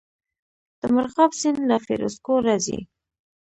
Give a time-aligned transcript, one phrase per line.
[0.79, 2.79] د مرغاب سیند له فیروز کوه راځي